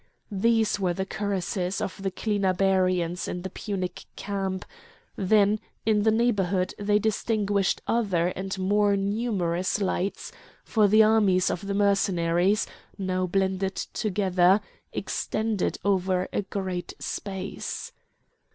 [0.31, 4.65] These were the cuirasses of the Clinabarians in the Punic camp;
[5.15, 10.31] then in the neighbourhood they distinguished other and more numerous lights,
[10.63, 12.65] for the armies of the Mercenaries,
[12.97, 14.59] now blended together,
[14.91, 17.91] extended over a great space.